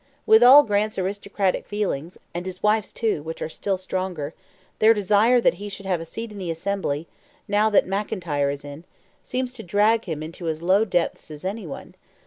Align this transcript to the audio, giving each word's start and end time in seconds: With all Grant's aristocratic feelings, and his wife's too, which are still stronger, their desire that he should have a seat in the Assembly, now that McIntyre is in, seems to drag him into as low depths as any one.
With 0.25 0.41
all 0.41 0.63
Grant's 0.63 0.97
aristocratic 0.97 1.67
feelings, 1.67 2.17
and 2.33 2.47
his 2.47 2.63
wife's 2.63 2.91
too, 2.91 3.21
which 3.21 3.39
are 3.39 3.47
still 3.49 3.77
stronger, 3.77 4.33
their 4.79 4.95
desire 4.95 5.39
that 5.39 5.53
he 5.61 5.69
should 5.69 5.85
have 5.85 6.01
a 6.01 6.05
seat 6.05 6.31
in 6.31 6.39
the 6.39 6.49
Assembly, 6.49 7.07
now 7.47 7.69
that 7.69 7.85
McIntyre 7.85 8.51
is 8.51 8.65
in, 8.65 8.83
seems 9.23 9.53
to 9.53 9.61
drag 9.61 10.05
him 10.05 10.23
into 10.23 10.47
as 10.47 10.63
low 10.63 10.85
depths 10.85 11.29
as 11.29 11.45
any 11.45 11.67
one. 11.67 11.93